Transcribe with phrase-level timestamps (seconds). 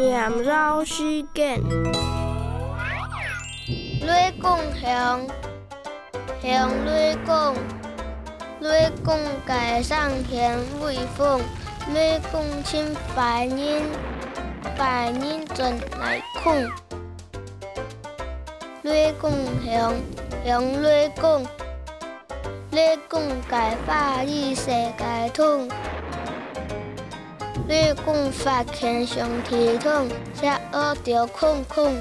[0.00, 1.62] 念绕时间。
[4.00, 5.20] 雷公香，
[6.42, 7.54] 香雷公，
[8.60, 11.42] 雷公街上现威风，
[11.92, 13.82] 雷公请百人，
[14.78, 16.66] 百人转来空。
[18.80, 19.30] 雷公
[19.62, 19.94] 香，
[20.46, 21.46] 香雷公，
[22.70, 25.68] 雷公界法义世界通。
[27.70, 31.94] 你讲发现上天堂，吃恶着空空。